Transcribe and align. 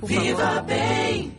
Por 0.00 0.08
Viva 0.08 0.38
favor. 0.38 0.62
bem 0.62 1.32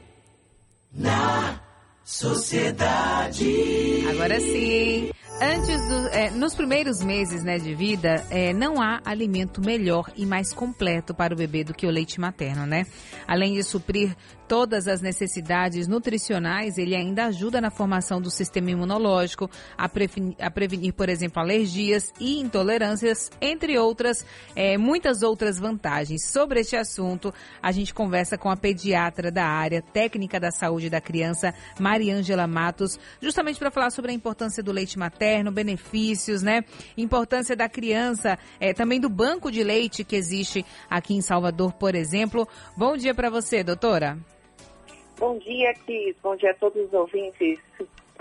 na 0.94 1.60
sociedade. 2.04 4.06
Agora 4.10 4.40
sim. 4.40 5.12
Antes 5.44 5.88
do, 5.88 6.08
é, 6.10 6.30
nos 6.30 6.54
primeiros 6.54 7.04
meses 7.04 7.44
né, 7.44 7.58
de 7.58 7.74
vida, 7.74 8.24
é, 8.30 8.54
não 8.54 8.80
há 8.80 9.02
alimento 9.04 9.60
melhor 9.60 10.12
e 10.16 10.24
mais 10.24 10.54
completo 10.54 11.16
para 11.16 11.34
o 11.34 11.38
bebê 11.38 11.64
do 11.64 11.74
que 11.74 11.88
o 11.88 11.90
leite 11.90 12.22
materno, 12.22 12.68
né? 12.68 12.86
Além 13.28 13.56
de 13.56 13.64
suprir 13.64 14.16
todas 14.52 14.86
as 14.86 15.00
necessidades 15.00 15.88
nutricionais, 15.88 16.78
ele 16.78 16.94
ainda 16.94 17.28
ajuda 17.28 17.62
na 17.62 17.72
formação 17.72 18.20
do 18.20 18.30
sistema 18.30 18.72
imunológico, 18.72 19.50
a 19.78 19.88
prevenir, 19.88 20.36
a 20.42 20.52
prevenir 20.52 20.94
por 20.94 21.08
exemplo, 21.08 21.42
alergias 21.42 22.12
e 22.20 22.38
intolerâncias, 22.38 23.32
entre 23.40 23.80
outras, 23.80 24.26
é, 24.54 24.78
muitas 24.78 25.24
outras 25.24 25.58
vantagens. 25.58 26.26
Sobre 26.26 26.60
este 26.60 26.76
assunto, 26.76 27.34
a 27.64 27.72
gente 27.72 27.94
conversa 27.94 28.38
com 28.38 28.50
a 28.50 28.58
pediatra 28.58 29.32
da 29.32 29.46
área 29.46 29.82
técnica 29.82 30.38
da 30.38 30.52
saúde 30.52 30.90
da 30.90 31.00
criança, 31.00 31.54
Mariângela 31.80 32.46
Matos, 32.46 33.00
justamente 33.22 33.58
para 33.58 33.72
falar 33.72 33.90
sobre 33.90 34.12
a 34.12 34.14
importância 34.14 34.62
do 34.62 34.74
leite 34.74 35.00
materno, 35.00 35.50
benefícios, 35.50 36.42
né? 36.42 36.66
Importância 36.98 37.56
da 37.56 37.70
criança, 37.70 38.38
é, 38.60 38.74
também 38.74 39.00
do 39.00 39.08
banco 39.08 39.50
de 39.50 39.64
leite 39.64 40.04
que 40.04 40.18
existe 40.18 40.66
aqui 40.90 41.14
em 41.14 41.22
Salvador, 41.22 41.72
por 41.72 41.96
exemplo. 41.96 42.46
Bom 42.76 42.98
dia 42.98 43.16
para 43.16 43.30
você, 43.30 43.64
doutora. 43.64 44.20
Bom 45.22 45.38
dia, 45.38 45.72
Cris. 45.86 46.16
Bom 46.24 46.36
dia 46.36 46.50
a 46.50 46.56
todos 46.56 46.84
os 46.84 46.94
ouvintes. 46.94 47.60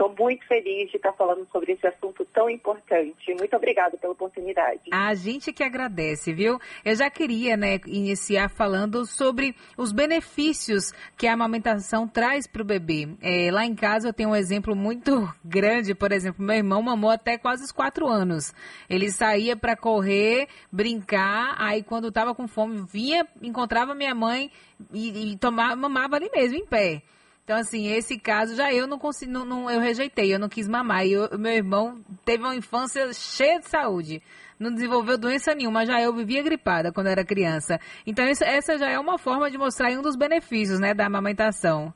Estou 0.00 0.16
muito 0.18 0.46
feliz 0.46 0.90
de 0.90 0.96
estar 0.96 1.12
falando 1.12 1.46
sobre 1.52 1.72
esse 1.72 1.86
assunto 1.86 2.24
tão 2.32 2.48
importante. 2.48 3.34
Muito 3.34 3.54
obrigada 3.54 3.98
pela 3.98 4.14
oportunidade. 4.14 4.80
A 4.90 5.12
gente 5.12 5.52
que 5.52 5.62
agradece, 5.62 6.32
viu? 6.32 6.58
Eu 6.82 6.94
já 6.94 7.10
queria, 7.10 7.54
né, 7.54 7.78
iniciar 7.84 8.48
falando 8.48 9.04
sobre 9.04 9.54
os 9.76 9.92
benefícios 9.92 10.90
que 11.18 11.26
a 11.26 11.34
amamentação 11.34 12.08
traz 12.08 12.46
para 12.46 12.62
o 12.62 12.64
bebê. 12.64 13.10
É, 13.20 13.50
lá 13.52 13.66
em 13.66 13.74
casa 13.74 14.08
eu 14.08 14.14
tenho 14.14 14.30
um 14.30 14.34
exemplo 14.34 14.74
muito 14.74 15.30
grande, 15.44 15.94
por 15.94 16.12
exemplo, 16.12 16.42
meu 16.42 16.56
irmão 16.56 16.80
mamou 16.80 17.10
até 17.10 17.36
quase 17.36 17.64
os 17.64 17.70
quatro 17.70 18.08
anos. 18.08 18.54
Ele 18.88 19.10
saía 19.10 19.54
para 19.54 19.76
correr, 19.76 20.48
brincar, 20.72 21.56
aí 21.58 21.82
quando 21.82 22.08
estava 22.08 22.34
com 22.34 22.48
fome 22.48 22.86
vinha, 22.90 23.28
encontrava 23.42 23.94
minha 23.94 24.14
mãe 24.14 24.50
e, 24.94 25.32
e 25.32 25.36
tomava, 25.36 25.76
mamava 25.76 26.16
ali 26.16 26.30
mesmo, 26.32 26.56
em 26.56 26.64
pé. 26.64 27.02
Então, 27.50 27.58
assim, 27.58 27.88
esse 27.88 28.16
caso 28.16 28.54
já 28.54 28.72
eu 28.72 28.86
não 28.86 28.96
consigo, 28.96 29.32
não, 29.32 29.44
não, 29.44 29.68
eu 29.68 29.80
rejeitei, 29.80 30.32
eu 30.32 30.38
não 30.38 30.48
quis 30.48 30.68
mamar. 30.68 31.04
E 31.04 31.18
o 31.18 31.36
meu 31.36 31.50
irmão 31.50 31.96
teve 32.24 32.44
uma 32.44 32.54
infância 32.54 33.12
cheia 33.12 33.58
de 33.58 33.68
saúde. 33.68 34.22
Não 34.56 34.72
desenvolveu 34.72 35.18
doença 35.18 35.52
nenhuma, 35.52 35.84
já 35.84 36.00
eu 36.00 36.14
vivia 36.14 36.44
gripada 36.44 36.92
quando 36.92 37.08
era 37.08 37.24
criança. 37.24 37.80
Então, 38.06 38.24
isso, 38.24 38.44
essa 38.44 38.78
já 38.78 38.88
é 38.88 38.96
uma 39.00 39.18
forma 39.18 39.50
de 39.50 39.58
mostrar 39.58 39.90
um 39.90 40.00
dos 40.00 40.14
benefícios, 40.14 40.78
né, 40.78 40.94
da 40.94 41.06
amamentação. 41.06 41.92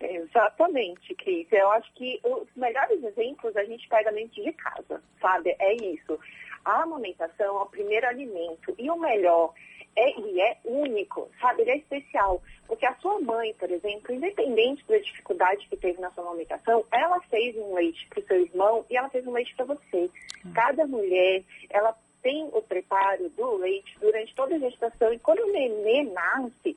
Exatamente, 0.00 1.16
Cris. 1.16 1.48
Eu 1.50 1.72
acho 1.72 1.92
que 1.94 2.20
os 2.22 2.46
melhores 2.54 3.02
exemplos 3.02 3.56
a 3.56 3.64
gente 3.64 3.88
pega 3.88 4.12
dentro 4.12 4.40
de 4.40 4.52
casa, 4.52 5.02
sabe? 5.20 5.56
É 5.58 5.74
isso. 5.82 6.16
A 6.64 6.84
amamentação 6.84 7.58
é 7.58 7.62
o 7.62 7.66
primeiro 7.66 8.06
alimento. 8.06 8.72
E 8.78 8.88
o 8.88 8.96
melhor 8.96 9.52
é, 9.98 10.10
ele 10.16 10.40
é 10.40 10.56
único, 10.64 11.28
sabe? 11.40 11.62
Ele 11.62 11.72
é 11.72 11.76
especial. 11.78 12.40
Porque 12.68 12.86
a 12.86 12.94
sua 12.96 13.20
mãe, 13.20 13.52
por 13.54 13.68
exemplo, 13.70 14.14
independente 14.14 14.84
da 14.86 14.98
dificuldade 14.98 15.66
que 15.68 15.76
teve 15.76 16.00
na 16.00 16.10
sua 16.12 16.22
amamentação, 16.22 16.84
ela 16.92 17.20
fez 17.22 17.56
um 17.56 17.74
leite 17.74 18.06
para 18.08 18.20
o 18.20 18.26
seu 18.26 18.40
irmão 18.40 18.86
e 18.88 18.96
ela 18.96 19.08
fez 19.08 19.26
um 19.26 19.32
leite 19.32 19.54
para 19.56 19.64
você. 19.64 20.08
Hum. 20.44 20.52
Cada 20.54 20.86
mulher, 20.86 21.42
ela 21.70 21.96
tem 22.22 22.48
o 22.52 22.62
preparo 22.62 23.28
do 23.30 23.56
leite 23.56 23.96
durante 24.00 24.34
toda 24.34 24.54
a 24.54 24.58
gestação 24.58 25.12
e 25.12 25.18
quando 25.18 25.40
o 25.40 25.52
nenê 25.52 26.04
nasce, 26.04 26.76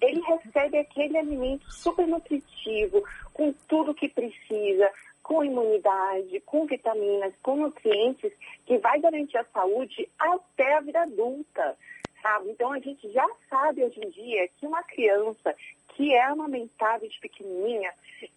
ele 0.00 0.20
recebe 0.20 0.78
aquele 0.78 1.18
alimento 1.18 1.70
super 1.72 2.06
nutritivo, 2.06 3.02
com 3.32 3.52
tudo 3.66 3.94
que 3.94 4.08
precisa, 4.08 4.90
com 5.22 5.44
imunidade, 5.44 6.40
com 6.40 6.66
vitaminas, 6.66 7.34
com 7.42 7.56
nutrientes, 7.56 8.32
que 8.66 8.78
vai 8.78 9.00
garantir 9.00 9.38
a 9.38 9.44
saúde 9.44 10.08
até 10.18 10.76
a 10.76 10.80
vida 10.80 11.02
adulta 11.02 11.76
Então 12.46 12.72
a 12.72 12.78
gente 12.78 13.10
já 13.12 13.26
sabe 13.48 13.84
hoje 13.84 14.00
em 14.00 14.10
dia 14.10 14.48
que 14.58 14.66
uma 14.66 14.82
criança 14.82 15.54
que 15.88 16.12
é 16.14 16.22
amamentada 16.22 17.06
de 17.08 17.18
pequenininha 17.20 17.92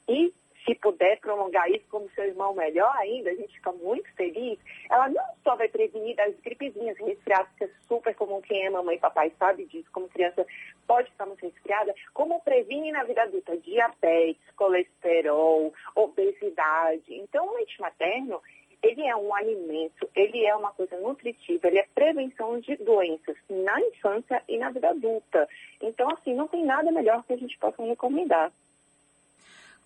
e 0.07 0.33
se 0.65 0.75
puder 0.75 1.19
prolongar 1.19 1.69
isso 1.69 1.85
como 1.89 2.09
seu 2.11 2.25
irmão 2.25 2.53
melhor 2.53 2.93
ainda, 2.97 3.29
a 3.29 3.35
gente 3.35 3.53
fica 3.53 3.71
muito 3.71 4.09
feliz, 4.15 4.57
ela 4.89 5.09
não 5.09 5.23
só 5.43 5.55
vai 5.55 5.67
prevenir 5.67 6.15
das 6.15 6.33
gripezinhas, 6.39 6.97
resfriados, 6.97 7.51
que 7.57 7.65
é 7.65 7.69
super 7.87 8.15
comum 8.15 8.41
quem 8.41 8.65
é 8.65 8.69
mamãe 8.69 8.95
e 8.95 8.99
papai 8.99 9.31
sabe 9.37 9.65
disso, 9.65 9.89
como 9.91 10.07
criança 10.07 10.45
pode 10.87 11.09
estar 11.09 11.25
muito 11.25 11.45
resfriada, 11.45 11.93
como 12.13 12.41
previne 12.41 12.91
na 12.91 13.03
vida 13.03 13.23
adulta 13.23 13.57
diabetes, 13.57 14.41
colesterol, 14.55 15.73
obesidade. 15.95 17.13
Então, 17.13 17.47
o 17.47 17.55
leite 17.55 17.79
materno, 17.81 18.41
ele 18.83 19.01
é 19.07 19.15
um 19.15 19.33
alimento, 19.33 20.09
ele 20.13 20.45
é 20.45 20.53
uma 20.55 20.71
coisa 20.71 20.99
nutritiva, 20.99 21.67
ele 21.67 21.79
é 21.79 21.87
prevenção 21.95 22.59
de 22.59 22.75
doenças 22.75 23.37
na 23.49 23.79
infância 23.79 24.43
e 24.47 24.57
na 24.57 24.69
vida 24.69 24.89
adulta. 24.89 25.47
Então, 25.81 26.07
assim, 26.11 26.35
não 26.35 26.47
tem 26.47 26.65
nada 26.65 26.91
melhor 26.91 27.23
que 27.23 27.33
a 27.33 27.37
gente 27.37 27.57
possa 27.57 27.81
recomendar. 27.81 28.51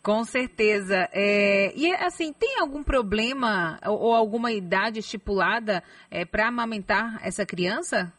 Com 0.03 0.23
certeza. 0.23 1.07
É, 1.11 1.73
e 1.75 1.93
assim, 1.95 2.33
tem 2.33 2.59
algum 2.59 2.83
problema 2.83 3.79
ou, 3.85 3.99
ou 3.99 4.13
alguma 4.13 4.51
idade 4.51 4.99
estipulada 4.99 5.83
é, 6.09 6.25
para 6.25 6.47
amamentar 6.47 7.19
essa 7.23 7.45
criança? 7.45 8.11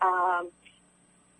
Ah, 0.00 0.44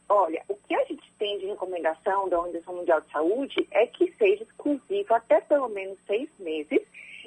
olha, 0.09 0.42
o 0.48 0.54
que 0.56 0.75
a 0.75 0.84
gente 0.84 1.10
tem 1.19 1.38
de 1.38 1.47
recomendação 1.47 2.28
da 2.28 2.38
Organização 2.38 2.75
Mundial 2.75 3.00
de 3.00 3.10
Saúde 3.12 3.69
é 3.71 3.86
que 3.86 4.12
seja 4.12 4.42
exclusivo 4.42 5.15
até 5.15 5.41
pelo 5.41 5.69
menos 5.69 5.97
seis 6.06 6.28
meses 6.38 6.81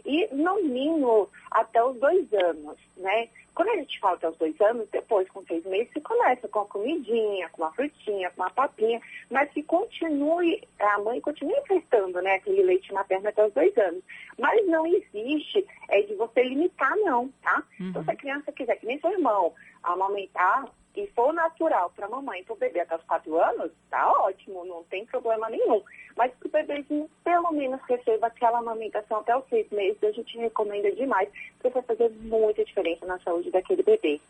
e 0.08 0.28
no 0.34 0.64
mínimo 0.64 1.30
até 1.52 1.84
os 1.84 2.00
dois 2.00 2.32
anos, 2.34 2.78
né? 2.96 3.28
Quando 3.54 3.70
a 3.70 3.76
gente 3.76 4.00
fala 4.00 4.16
até 4.16 4.30
os 4.30 4.38
dois 4.38 4.62
anos, 4.62 4.88
depois 4.90 5.28
com 5.30 5.44
seis 5.44 5.66
meses, 5.66 5.92
se 5.92 6.00
começa 6.00 6.48
com 6.48 6.60
a 6.60 6.66
comidinha, 6.66 7.50
com 7.50 7.64
uma 7.64 7.74
frutinha, 7.74 8.30
com 8.32 8.44
uma 8.44 8.52
papinha, 8.52 9.02
mas 9.32 9.50
que 9.50 9.64
continue, 9.64 10.62
a 10.80 11.00
mãe 11.00 11.20
continue 11.20 11.60
ofertando, 11.60 12.22
né, 12.22 12.36
aquele 12.36 12.62
leite 12.62 12.94
materno 12.94 13.28
até 13.28 13.46
os 13.46 13.54
dois 13.54 13.76
anos. 13.78 14.04
Mas 14.38 14.66
não 14.68 14.86
existe 14.86 15.66
é, 15.90 16.02
de 16.04 16.14
você 16.14 16.44
limitar, 16.44 16.96
não, 16.98 17.30
tá? 17.42 17.64
Uhum. 17.80 17.90
Então, 17.90 18.04
se 18.04 18.12
a 18.12 18.16
criança 18.16 18.52
quiser, 18.52 18.76
que 18.76 18.86
nem 18.86 19.00
seu 19.00 19.12
irmão, 19.12 19.52
amamentar 19.84 20.72
e 20.96 21.08
for 21.08 21.32
natural 21.34 21.92
para 21.96 22.08
a 22.08 22.10
mamãe 22.10 22.42
e 22.42 22.44
para 22.44 22.54
o 22.54 22.58
bebê 22.58 22.80
até 22.80 22.96
os 22.96 23.04
quatro 23.04 23.40
anos, 23.40 23.72
tá 23.90 24.12
ótimo, 24.24 24.66
não 24.66 24.84
tem 24.86 25.06
problema 25.06 25.50
nenhum. 25.50 25.84
Mas 26.16 26.34
que 26.36 26.48
o 26.48 26.52
bebezinho 26.52 27.10
pelo 27.28 27.52
menos 27.52 27.82
receba 27.90 28.28
aquela 28.28 28.60
amamentação 28.60 29.20
até 29.20 29.36
os 29.36 29.44
seis 29.50 29.70
meses, 29.70 30.02
a 30.02 30.12
gente 30.12 30.38
recomenda 30.38 30.90
demais, 30.94 31.28
porque 31.60 31.74
vai 31.74 31.84
fazer 31.84 32.10
muita 32.22 32.64
diferença 32.64 33.06
na 33.06 33.20
saúde 33.20 33.52
daquele 33.52 33.84
bebê. 33.84 34.22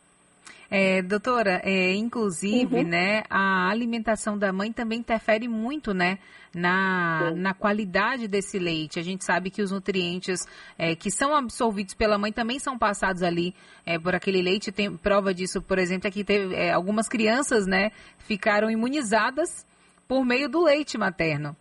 É, 0.67 1.03
doutora, 1.03 1.61
é, 1.63 1.93
inclusive, 1.93 2.77
uhum. 2.77 2.87
né, 2.87 3.21
a 3.29 3.69
alimentação 3.69 4.35
da 4.35 4.51
mãe 4.51 4.73
também 4.73 4.97
interfere 4.97 5.47
muito, 5.47 5.93
né, 5.93 6.17
na, 6.51 7.31
na 7.35 7.53
qualidade 7.53 8.27
desse 8.27 8.57
leite. 8.57 8.99
A 8.99 9.03
gente 9.03 9.23
sabe 9.23 9.51
que 9.51 9.61
os 9.61 9.71
nutrientes 9.71 10.47
é, 10.75 10.95
que 10.95 11.11
são 11.11 11.35
absorvidos 11.35 11.93
pela 11.93 12.17
mãe 12.17 12.33
também 12.33 12.57
são 12.57 12.79
passados 12.79 13.21
ali 13.21 13.53
é, 13.85 13.99
por 13.99 14.15
aquele 14.15 14.41
leite. 14.41 14.71
Tem 14.71 14.97
prova 14.97 15.35
disso, 15.35 15.61
por 15.61 15.77
exemplo, 15.77 16.07
é 16.07 16.11
que 16.11 16.23
teve 16.23 16.55
é, 16.55 16.73
algumas 16.73 17.07
crianças, 17.07 17.67
né, 17.67 17.91
ficaram 18.17 18.71
imunizadas 18.71 19.67
por 20.07 20.25
meio 20.25 20.49
do 20.49 20.63
leite 20.63 20.97
materno. 20.97 21.55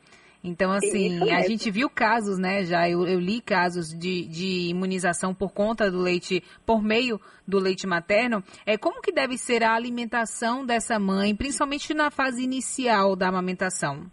Então, 0.47 0.71
assim, 0.71 1.29
a 1.33 1.43
gente 1.43 1.69
viu 1.73 1.91
casos, 1.91 2.39
né? 2.39 2.63
Já 2.63 2.89
eu, 2.89 3.05
eu 3.05 3.19
li 3.19 3.41
casos 3.41 3.93
de, 3.93 4.25
de, 4.27 4.71
imunização 4.71 5.35
por 5.35 5.53
conta 5.53 5.91
do 5.91 5.99
leite, 5.99 6.41
por 6.65 6.81
meio 6.81 7.21
do 7.45 7.59
leite 7.59 7.85
materno. 7.85 8.45
É 8.65 8.79
como 8.79 9.03
que 9.03 9.11
deve 9.11 9.37
ser 9.37 9.65
a 9.65 9.75
alimentação 9.75 10.65
dessa 10.65 11.01
mãe, 11.01 11.35
principalmente 11.35 11.93
na 11.93 12.13
fase 12.13 12.45
inicial 12.45 13.17
da 13.17 13.27
amamentação? 13.27 14.07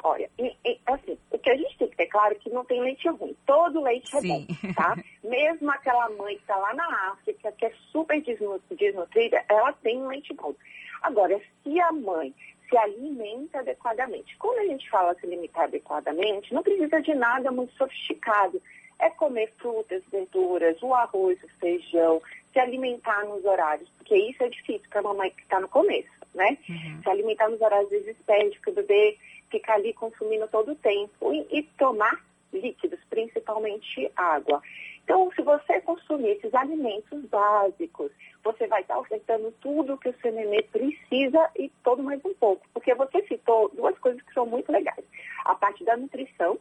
Olha, 0.00 0.30
e, 0.38 0.54
e, 0.64 0.78
assim, 0.86 1.18
o 1.32 1.38
que 1.38 1.50
a 1.50 1.56
gente 1.56 1.76
tem 1.76 1.88
que 1.88 1.96
ter 1.96 2.06
claro 2.06 2.32
é 2.32 2.38
que 2.38 2.50
não 2.50 2.64
tem 2.64 2.80
leite 2.80 3.08
ruim. 3.08 3.34
Todo 3.44 3.82
leite 3.82 4.14
é 4.16 4.20
Sim. 4.20 4.46
bom, 4.46 4.72
tá? 4.74 4.94
Mesmo 5.24 5.68
aquela 5.72 6.08
mãe 6.10 6.36
que 6.36 6.42
está 6.42 6.56
lá 6.56 6.72
na 6.72 7.10
África, 7.10 7.50
que 7.50 7.64
é 7.64 7.72
super 7.90 8.22
desnutrida, 8.22 9.44
ela 9.48 9.72
tem 9.72 10.00
um 10.00 10.06
leite 10.06 10.32
bom. 10.34 10.54
Agora, 11.02 11.40
se 11.62 11.80
a 11.80 11.90
mãe 11.90 12.32
se 12.74 12.76
alimenta 12.76 13.60
adequadamente. 13.60 14.36
Quando 14.36 14.58
a 14.58 14.66
gente 14.66 14.90
fala 14.90 15.14
se 15.14 15.24
alimentar 15.24 15.64
adequadamente, 15.64 16.52
não 16.52 16.60
precisa 16.60 17.00
de 17.00 17.14
nada 17.14 17.52
muito 17.52 17.72
sofisticado. 17.74 18.60
É 18.98 19.10
comer 19.10 19.52
frutas, 19.58 20.02
verduras, 20.10 20.82
o 20.82 20.92
arroz, 20.92 21.38
o 21.44 21.48
feijão, 21.60 22.20
se 22.52 22.58
alimentar 22.58 23.24
nos 23.26 23.44
horários, 23.44 23.88
porque 23.96 24.16
isso 24.16 24.42
é 24.42 24.48
difícil 24.48 24.88
para 24.90 25.00
a 25.00 25.04
mamãe 25.04 25.30
que 25.30 25.42
está 25.42 25.60
no 25.60 25.68
começo, 25.68 26.08
né? 26.34 26.58
Uhum. 26.68 27.02
Se 27.02 27.10
alimentar 27.10 27.48
nos 27.48 27.60
horários 27.60 27.90
desespérdicos, 27.90 28.56
porque 28.58 28.70
o 28.70 28.74
bebê 28.74 29.18
fica 29.50 29.74
ali 29.74 29.92
consumindo 29.92 30.48
todo 30.48 30.72
o 30.72 30.76
tempo 30.76 31.32
e, 31.32 31.46
e 31.58 31.62
tomar 31.78 32.24
líquidos, 32.52 33.00
principalmente 33.08 34.10
água. 34.16 34.60
Então, 35.04 35.30
se 35.32 35.42
você 35.42 35.80
consumir 35.82 36.30
esses 36.30 36.54
alimentos 36.54 37.22
básicos, 37.26 38.10
você 38.42 38.66
vai 38.66 38.80
estar 38.80 38.98
ofertando 38.98 39.52
tudo 39.60 39.98
que 39.98 40.08
o 40.08 40.14
seu 40.20 40.32
nenê 40.32 40.62
precisa 40.62 41.50
e 41.56 41.68
todo 41.82 42.02
mais 42.02 42.24
um 42.24 42.32
pouco. 42.34 42.66
Porque 42.72 42.94
você 42.94 43.22
citou 43.22 43.70
duas 43.74 43.96
coisas 43.98 44.22
que 44.22 44.32
são 44.32 44.46
muito 44.46 44.72
legais. 44.72 45.04
A 45.44 45.54
parte 45.54 45.84
da 45.84 45.94
nutrição, 45.94 46.58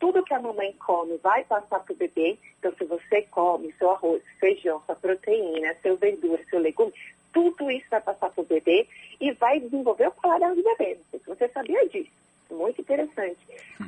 tudo 0.00 0.24
que 0.24 0.32
a 0.32 0.40
mamãe 0.40 0.72
come 0.74 1.18
vai 1.18 1.44
passar 1.44 1.80
para 1.80 1.92
o 1.92 1.96
bebê. 1.96 2.38
Então, 2.58 2.72
se 2.76 2.84
você 2.84 3.22
come 3.22 3.72
seu 3.74 3.90
arroz, 3.90 4.22
feijão, 4.40 4.82
sua 4.86 4.96
proteína, 4.96 5.74
seu 5.82 5.96
verdura, 5.98 6.42
seu 6.48 6.60
legume, 6.60 6.92
tudo 7.34 7.70
isso 7.70 7.86
vai 7.90 8.00
passar 8.00 8.30
para 8.30 8.42
o 8.42 8.46
bebê 8.46 8.88
e 9.20 9.30
vai 9.32 9.60
desenvolver 9.60 10.08
o 10.08 10.12
paladar 10.12 10.54
do 10.54 10.62
bebê. 10.62 10.94
Não 10.94 11.04
sei 11.10 11.20
se 11.20 11.26
você 11.26 11.48
sabia 11.48 11.86
disso. 11.88 12.10
Muito 12.50 12.80
interessante. 12.80 13.38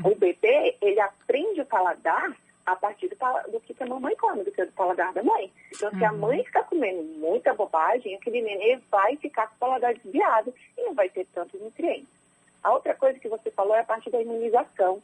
O 0.04 0.14
bebê, 0.14 0.76
ele 0.82 1.00
aprende 1.00 1.60
o 1.60 1.66
paladar 1.66 2.37
a 2.67 2.75
partir 2.75 3.09
do, 3.09 3.17
do, 3.53 3.61
que 3.61 3.81
a 3.81 3.87
mamãe 3.87 4.15
come, 4.17 4.43
do 4.43 4.51
que 4.51 4.65
do 4.65 4.73
paladar 4.73 5.13
da 5.13 5.23
mãe. 5.23 5.53
Então, 5.73 5.91
se 5.91 6.05
a 6.05 6.13
uhum. 6.13 6.19
mãe 6.19 6.45
ficar 6.45 6.65
comendo 6.65 7.03
muita 7.19 7.55
bobagem, 7.55 8.17
aquele 8.17 8.43
nenê 8.43 8.81
vai 8.91 9.17
ficar 9.17 9.47
com 9.47 9.55
o 9.55 9.59
paladar 9.59 9.95
desviado 9.95 10.53
e 10.77 10.83
não 10.83 10.93
vai 10.93 11.09
ter 11.09 11.25
tantos 11.33 11.61
nutrientes. 11.61 12.09
A 12.65 12.73
outra 12.73 12.95
coisa 12.95 13.19
que 13.21 13.29
você 13.29 13.51
falou 13.53 13.77
é 13.77 13.81
a 13.81 13.85
parte 13.85 14.11
da 14.11 14.21
imunização. 14.21 15.01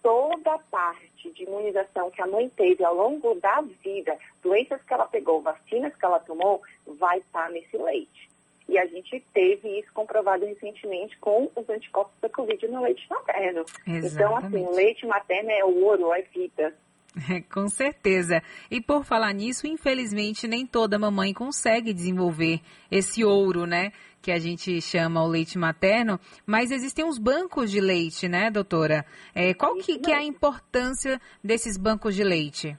Toda 0.00 0.54
a 0.54 0.58
parte 0.58 1.30
de 1.32 1.42
imunização 1.42 2.10
que 2.10 2.22
a 2.22 2.26
mãe 2.26 2.48
teve 2.50 2.84
ao 2.84 2.94
longo 2.94 3.34
da 3.40 3.60
vida, 3.62 4.16
doenças 4.42 4.80
que 4.82 4.94
ela 4.94 5.06
pegou, 5.06 5.40
vacinas 5.40 5.96
que 5.96 6.04
ela 6.04 6.20
tomou, 6.20 6.62
vai 6.86 7.18
estar 7.18 7.50
nesse 7.50 7.76
leite. 7.76 8.33
E 8.68 8.78
a 8.78 8.86
gente 8.86 9.22
teve 9.32 9.80
isso 9.80 9.92
comprovado 9.92 10.46
recentemente 10.46 11.16
com 11.18 11.50
os 11.54 11.68
anticorpos 11.68 12.14
da 12.20 12.28
Covid 12.28 12.66
no 12.68 12.82
leite 12.82 13.06
materno. 13.10 13.64
Exatamente. 13.86 14.14
Então, 14.14 14.36
assim, 14.36 14.64
o 14.64 14.74
leite 14.74 15.06
materno 15.06 15.50
é 15.50 15.64
ouro, 15.64 16.12
é 16.14 16.22
vida. 16.22 16.74
Com 17.52 17.68
certeza. 17.68 18.42
E 18.70 18.80
por 18.80 19.04
falar 19.04 19.32
nisso, 19.32 19.66
infelizmente, 19.66 20.48
nem 20.48 20.66
toda 20.66 20.98
mamãe 20.98 21.32
consegue 21.32 21.92
desenvolver 21.92 22.60
esse 22.90 23.24
ouro, 23.24 23.66
né? 23.66 23.92
Que 24.20 24.32
a 24.32 24.38
gente 24.38 24.80
chama 24.80 25.22
o 25.22 25.28
leite 25.28 25.58
materno, 25.58 26.18
mas 26.46 26.70
existem 26.70 27.04
uns 27.04 27.18
bancos 27.18 27.70
de 27.70 27.80
leite, 27.80 28.26
né, 28.26 28.50
doutora? 28.50 29.04
É, 29.34 29.52
qual 29.52 29.76
que, 29.76 29.98
que 29.98 30.10
é 30.10 30.16
a 30.16 30.24
importância 30.24 31.20
desses 31.42 31.76
bancos 31.76 32.14
de 32.14 32.24
leite? 32.24 32.76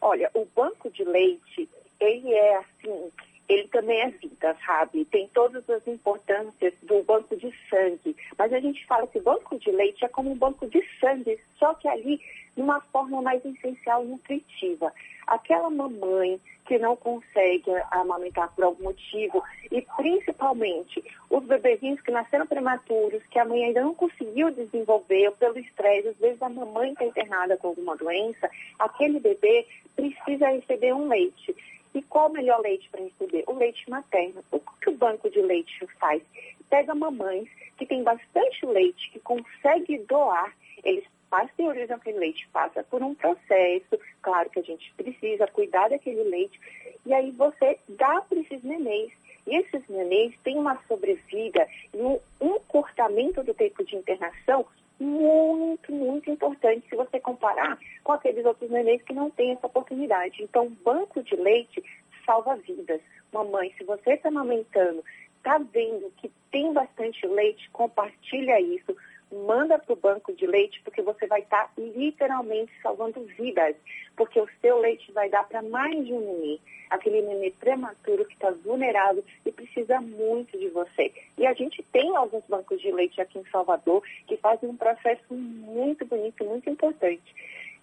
Olha, 0.00 0.30
o 0.34 0.46
banco 0.54 0.90
de 0.90 1.04
leite, 1.04 1.68
ele 2.00 2.32
é 2.32 2.56
assim, 2.58 3.10
ele 3.52 3.68
também 3.68 4.00
é 4.00 4.08
vida, 4.08 4.56
sabe? 4.64 5.04
Tem 5.06 5.28
todas 5.28 5.68
as 5.68 5.86
importâncias 5.86 6.74
do 6.82 7.02
banco 7.02 7.36
de 7.36 7.52
sangue. 7.68 8.16
Mas 8.38 8.52
a 8.52 8.60
gente 8.60 8.84
fala 8.86 9.06
que 9.06 9.20
banco 9.20 9.58
de 9.58 9.70
leite 9.70 10.04
é 10.04 10.08
como 10.08 10.30
um 10.30 10.36
banco 10.36 10.66
de 10.66 10.82
sangue, 11.00 11.38
só 11.58 11.74
que 11.74 11.88
ali 11.88 12.20
numa 12.56 12.80
forma 12.80 13.22
mais 13.22 13.44
essencial 13.44 14.04
e 14.04 14.08
nutritiva. 14.08 14.92
Aquela 15.26 15.70
mamãe 15.70 16.40
que 16.66 16.78
não 16.78 16.96
consegue 16.96 17.70
amamentar 17.90 18.52
por 18.54 18.64
algum 18.64 18.84
motivo, 18.84 19.42
e 19.70 19.82
principalmente 19.96 21.02
os 21.28 21.44
bebezinhos 21.44 22.00
que 22.00 22.10
nasceram 22.10 22.46
prematuros, 22.46 23.22
que 23.30 23.38
a 23.38 23.44
mãe 23.44 23.64
ainda 23.64 23.82
não 23.82 23.94
conseguiu 23.94 24.50
desenvolver 24.50 25.32
pelo 25.32 25.58
estresse, 25.58 26.08
às 26.08 26.16
vezes 26.18 26.40
a 26.40 26.48
mamãe 26.48 26.92
está 26.92 27.04
internada 27.04 27.56
com 27.56 27.68
alguma 27.68 27.96
doença, 27.96 28.48
aquele 28.78 29.18
bebê 29.18 29.66
precisa 29.96 30.48
receber 30.48 30.94
um 30.94 31.08
leite. 31.08 31.54
E 31.94 32.02
qual 32.02 32.28
o 32.28 32.32
melhor 32.32 32.60
leite 32.60 32.88
para 32.90 33.02
receber? 33.02 33.44
O 33.46 33.54
leite 33.54 33.88
materno. 33.88 34.42
O 34.50 34.58
que 34.58 34.90
o 34.90 34.94
banco 34.96 35.28
de 35.30 35.40
leite 35.40 35.86
faz? 35.98 36.22
Pega 36.70 36.94
mamães 36.94 37.48
que 37.76 37.86
têm 37.86 38.02
bastante 38.02 38.64
leite, 38.64 39.10
que 39.10 39.20
consegue 39.20 39.98
doar, 39.98 40.54
eles 40.84 41.04
pasteurizam 41.28 41.96
aquele 41.96 42.18
leite, 42.18 42.48
passa 42.52 42.84
por 42.84 43.02
um 43.02 43.14
processo, 43.14 43.98
claro 44.20 44.50
que 44.50 44.58
a 44.58 44.62
gente 44.62 44.92
precisa 44.94 45.46
cuidar 45.46 45.88
daquele 45.88 46.22
leite, 46.24 46.60
e 47.06 47.14
aí 47.14 47.30
você 47.30 47.78
dá 47.88 48.20
para 48.20 48.38
esses 48.38 48.62
nenéns. 48.62 49.12
E 49.46 49.56
esses 49.56 49.88
nenéns 49.88 50.34
têm 50.44 50.56
uma 50.56 50.78
sobrevida 50.86 51.66
e 51.92 51.96
um 51.96 52.18
encurtamento 52.40 53.42
do 53.42 53.52
tempo 53.52 53.82
de 53.84 53.96
internação 53.96 54.64
muito, 55.00 55.92
muito 55.92 56.30
importante 56.30 56.88
se 56.88 56.96
você 56.96 57.18
comparar 57.18 57.78
com 58.04 58.12
aqueles 58.12 58.44
outros 58.44 58.70
nenéns 58.70 59.02
que 59.02 59.12
não 59.12 59.30
têm 59.30 59.52
essa 59.52 59.66
oportunidade. 59.66 60.42
Então, 60.42 60.68
banco 60.84 61.22
de 61.22 61.34
leite 61.36 61.82
salva 62.24 62.56
vidas. 62.56 63.00
Mamãe, 63.32 63.72
se 63.76 63.84
você 63.84 64.12
está 64.12 64.28
amamentando, 64.28 65.04
está 65.36 65.58
vendo 65.58 66.12
que 66.18 66.30
tem 66.50 66.72
bastante 66.72 67.26
leite, 67.26 67.68
compartilha 67.70 68.60
isso 68.60 68.96
manda 69.34 69.78
para 69.78 69.92
o 69.92 69.96
banco 69.96 70.32
de 70.32 70.46
leite, 70.46 70.80
porque 70.82 71.02
você 71.02 71.26
vai 71.26 71.40
estar 71.40 71.64
tá 71.64 71.70
literalmente 71.78 72.72
salvando 72.82 73.24
vidas, 73.38 73.74
porque 74.16 74.40
o 74.40 74.48
seu 74.60 74.78
leite 74.78 75.10
vai 75.12 75.28
dar 75.28 75.48
para 75.48 75.62
mais 75.62 76.04
de 76.04 76.12
um 76.12 76.20
nenê, 76.20 76.58
aquele 76.90 77.22
nenê 77.22 77.50
prematuro 77.50 78.24
que 78.24 78.34
está 78.34 78.50
vulnerável 78.50 79.24
e 79.44 79.52
precisa 79.52 80.00
muito 80.00 80.58
de 80.58 80.68
você. 80.68 81.12
E 81.38 81.46
a 81.46 81.54
gente 81.54 81.82
tem 81.84 82.14
alguns 82.16 82.44
bancos 82.48 82.80
de 82.80 82.92
leite 82.92 83.20
aqui 83.20 83.38
em 83.38 83.50
Salvador 83.50 84.02
que 84.26 84.36
fazem 84.36 84.68
um 84.68 84.76
processo 84.76 85.32
muito 85.32 86.04
bonito, 86.04 86.44
muito 86.44 86.68
importante. 86.68 87.34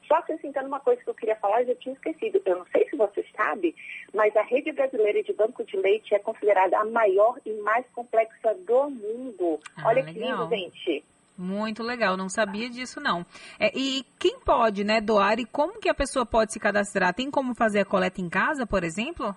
Só 0.10 0.16
acrescentando 0.16 0.68
uma 0.68 0.80
coisa 0.80 1.04
que 1.04 1.10
eu 1.10 1.14
queria 1.14 1.36
falar, 1.36 1.62
eu 1.62 1.68
já 1.68 1.76
tinha 1.76 1.94
esquecido. 1.94 2.42
Eu 2.44 2.58
não 2.58 2.66
sei 2.72 2.90
se 2.90 2.96
você 2.96 3.24
sabe, 3.38 3.76
mas 4.12 4.36
a 4.36 4.42
rede 4.42 4.72
brasileira 4.72 5.22
de 5.22 5.32
banco 5.34 5.64
de 5.64 5.78
leite 5.78 6.16
é 6.16 6.20
considerada 6.20 6.80
a 6.80 6.86
maior 6.86 7.40
e 7.46 7.52
mais 7.62 7.86
complexa 7.94 8.56
do 8.66 8.90
mundo. 8.90 9.60
Ah, 9.78 9.88
Olha 9.88 10.04
legal. 10.04 10.14
que 10.14 10.20
lindo, 10.20 10.50
gente. 10.50 11.06
Muito 11.42 11.82
legal, 11.82 12.18
não 12.18 12.28
sabia 12.28 12.70
disso 12.70 13.00
não. 13.00 13.26
É, 13.58 13.72
e 13.74 14.04
quem 14.20 14.42
pode, 14.42 14.84
né, 14.84 15.00
doar 15.00 15.40
e 15.40 15.46
como 15.46 15.80
que 15.80 15.88
a 15.88 15.94
pessoa 15.94 16.26
pode 16.26 16.52
se 16.52 16.60
cadastrar? 16.60 17.14
Tem 17.14 17.32
como 17.32 17.56
fazer 17.56 17.80
a 17.80 17.86
coleta 17.86 18.20
em 18.20 18.28
casa, 18.28 18.68
por 18.68 18.84
exemplo? 18.84 19.34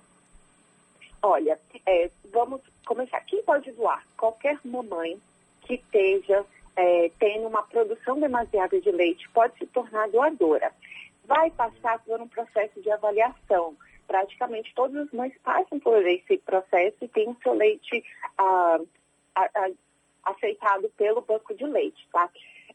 Olha, 1.22 1.56
é, 1.86 2.10
vamos 2.32 2.60
começar. 2.84 3.20
Quem 3.20 3.40
pode 3.44 3.70
doar? 3.70 4.04
Qualquer 4.16 4.58
mamãe 4.64 5.16
que 5.60 5.74
esteja 5.74 6.44
é, 6.74 7.08
tendo 7.20 7.46
uma 7.46 7.62
produção 7.62 8.18
demasiada 8.18 8.80
de 8.80 8.90
leite 8.90 9.28
pode 9.28 9.56
se 9.56 9.66
tornar 9.66 10.08
doadora. 10.08 10.72
Vai 11.24 11.52
passar 11.52 12.00
por 12.00 12.20
um 12.20 12.26
processo 12.26 12.82
de 12.82 12.90
avaliação. 12.90 13.76
Praticamente 14.08 14.74
todas 14.74 15.06
as 15.06 15.12
mães 15.12 15.32
passam 15.44 15.78
por 15.78 16.04
esse 16.04 16.36
processo 16.38 16.96
e 17.00 17.06
têm 17.06 17.28
o 17.28 17.36
seu 17.44 17.54
leite 17.54 18.04
ah, 18.36 18.80
ah, 19.36 19.70
aceitado 20.24 20.88
pelo 20.96 21.20
banco 21.20 21.54
de 21.54 21.64
leite, 21.64 22.06
tá? 22.12 22.30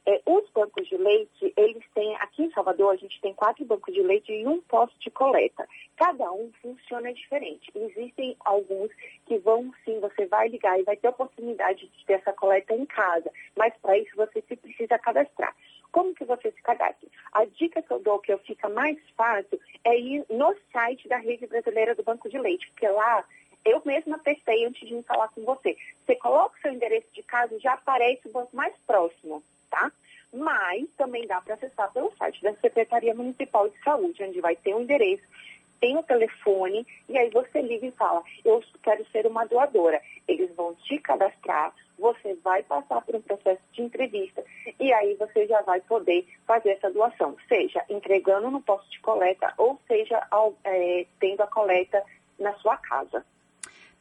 É, 0.06 0.22
os 0.26 0.50
bancos 0.52 0.88
de 0.88 0.96
leite, 0.96 1.54
eles 1.58 1.84
têm, 1.94 2.16
aqui 2.16 2.44
em 2.44 2.52
Salvador, 2.52 2.94
a 2.94 2.96
gente 2.96 3.20
tem 3.20 3.34
quatro 3.34 3.66
bancos 3.66 3.94
de 3.94 4.02
leite 4.02 4.32
e 4.32 4.48
um 4.48 4.62
posto 4.62 4.98
de 5.00 5.12
coleta. 5.12 5.68
Cada 5.98 6.32
um 6.32 6.50
funciona 6.62 7.14
diferente. 7.14 7.70
Existem 7.76 8.38
alguns 8.46 8.90
que 9.26 9.38
vão, 9.40 9.74
sim, 9.84 10.00
você 10.00 10.26
vai 10.26 10.48
ligar 10.48 10.80
e 10.80 10.84
vai 10.84 10.96
ter 10.96 11.10
oportunidade 11.10 11.88
de 11.88 12.06
ter 12.06 12.14
essa 12.14 12.32
coleta 12.32 12.74
em 12.74 12.86
casa, 12.86 13.30
mas 13.58 13.74
para 13.82 13.98
isso 13.98 14.16
você 14.16 14.42
se 14.48 14.56
precisa 14.56 14.98
cadastrar. 14.98 15.54
Como 15.92 16.14
que 16.14 16.24
você 16.24 16.52
se 16.52 16.62
cadastra? 16.62 17.10
A 17.34 17.44
dica 17.44 17.82
que 17.82 17.92
eu 17.92 18.00
dou, 18.00 18.20
que 18.20 18.32
eu 18.32 18.38
fica 18.40 18.70
mais 18.70 18.98
fácil, 19.16 19.60
é 19.84 20.00
ir 20.00 20.26
no 20.30 20.56
site 20.72 21.08
da 21.10 21.18
Rede 21.18 21.48
Brasileira 21.48 21.96
do 21.96 22.04
Banco 22.04 22.30
de 22.30 22.38
Leite, 22.38 22.68
porque 22.70 22.88
lá 22.88 23.26
eu 23.68 23.82
mesma 23.86 24.20
testei 24.20 24.66
antes 24.66 24.88
de 24.88 24.94
me 24.94 25.04
falar 25.04 25.30
com 25.30 25.44
você. 25.44 25.78
Você 26.06 26.16
coloca 26.16 26.58
o 26.58 26.62
seu 26.62 26.72
endereço 26.72 27.08
de 27.14 27.24
casa, 27.24 27.60
já 27.60 27.74
aparece 27.74 28.28
o 28.28 28.32
banco 28.32 28.56
mais 28.56 28.74
próximo, 28.86 29.44
tá? 29.70 29.92
Mas 30.34 30.90
também 30.98 31.26
dá 31.26 31.42
para 31.42 31.54
acessar 31.54 31.92
pelo 31.92 32.14
site 32.18 32.42
da 32.42 32.54
Secretaria 32.56 33.14
Municipal 33.14 33.70
de 33.70 33.80
Saúde, 33.84 34.24
onde 34.24 34.42
vai 34.42 34.56
ter 34.56 34.74
o 34.74 34.78
um 34.78 34.82
endereço, 34.82 35.24
tem 35.80 35.98
o 35.98 36.04
telefone, 36.04 36.86
e 37.08 37.18
aí 37.18 37.30
você 37.30 37.62
liga 37.62 37.86
e 37.86 37.92
fala, 37.92 38.24
eu 38.44 38.64
quero 38.84 39.06
ser 39.12 39.26
uma 39.28 39.46
doadora. 39.46 40.02
Eles 40.28 40.54
vão 40.56 40.74
te 40.76 40.98
cadastrar, 41.00 41.74
você 41.98 42.34
vai 42.44 42.64
passar 42.64 43.02
por 43.02 43.16
um 43.16 43.22
processo 43.22 43.62
de 43.72 43.82
entrevista, 43.82 44.44
e 44.80 44.92
aí 44.92 45.16
você 45.16 45.48
já 45.48 45.62
vai 45.62 45.80
poder 45.82 46.28
fazer 46.46 46.72
essa 46.72 46.92
doação, 46.92 47.36
seja 47.48 47.84
entregando 47.90 48.50
no 48.50 48.62
posto 48.62 48.90
de 48.90 49.00
coleta, 49.00 49.54
ou 49.58 49.80
seja, 49.88 50.26
ao, 50.32 50.56
é, 50.64 51.06
tendo 51.20 51.42
a 51.42 51.48
coleta 51.48 52.04
na 52.40 52.54
sua 52.56 52.78
casa. 52.78 53.26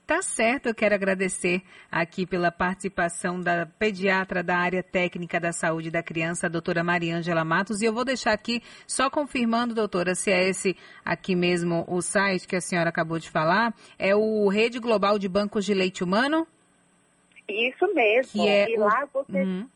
Tá 0.07 0.23
certo, 0.23 0.67
eu 0.69 0.75
quero 0.75 0.95
agradecer 0.95 1.63
aqui 1.91 2.25
pela 2.25 2.53
participação 2.53 3.41
da 3.41 3.67
pediatra 3.67 4.41
da 4.41 4.57
área 4.57 4.81
técnica 4.81 5.41
da 5.41 5.51
saúde 5.51 5.91
da 5.91 6.01
criança, 6.01 6.47
a 6.47 6.49
doutora 6.49 6.85
Mariângela 6.85 7.45
Matos, 7.45 7.83
e 7.83 7.87
eu 7.87 7.93
vou 7.93 8.05
deixar 8.05 8.33
aqui 8.33 8.63
só 8.87 9.11
confirmando, 9.11 9.75
doutora, 9.75 10.15
se 10.15 10.31
é 10.31 10.49
esse 10.49 10.77
aqui 11.05 11.35
mesmo 11.35 11.85
o 11.89 12.01
site 12.01 12.47
que 12.47 12.55
a 12.55 12.61
senhora 12.61 12.89
acabou 12.89 13.19
de 13.19 13.29
falar, 13.29 13.75
é 13.99 14.15
o 14.15 14.47
Rede 14.47 14.79
Global 14.79 15.19
de 15.19 15.29
Bancos 15.29 15.65
de 15.65 15.75
Leite 15.75 16.05
Humano? 16.05 16.47
Isso 17.49 17.93
mesmo, 17.93 18.45
que 18.45 18.49
é 18.49 18.71
e 18.71 18.77
lá 18.77 19.09
você... 19.13 19.43
Uhum. 19.43 19.69